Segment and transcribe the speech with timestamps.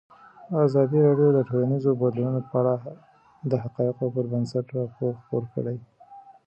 [0.65, 2.73] ازادي راډیو د ټولنیز بدلون په اړه
[3.51, 5.77] د حقایقو پر بنسټ راپور خپور کړی.